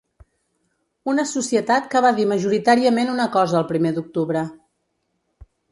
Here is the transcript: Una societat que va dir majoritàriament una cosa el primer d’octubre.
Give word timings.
Una 1.13 1.25
societat 1.33 1.91
que 1.93 2.03
va 2.07 2.13
dir 2.21 2.27
majoritàriament 2.33 3.15
una 3.19 3.31
cosa 3.39 3.61
el 3.61 3.71
primer 3.75 3.97
d’octubre. 4.01 4.47